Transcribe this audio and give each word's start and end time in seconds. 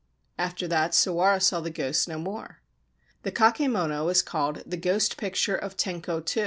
After 0.39 0.67
that 0.67 0.95
Sawara 0.95 1.39
saw 1.39 1.61
the 1.61 1.69
ghost 1.69 2.07
no 2.07 2.17
more. 2.17 2.59
The 3.21 3.31
kakemono 3.31 4.09
is 4.09 4.23
called 4.23 4.63
the 4.65 4.75
Ghost 4.75 5.15
Picture 5.15 5.55
of 5.55 5.77
Tenko 5.77 6.21
II. 6.21 6.39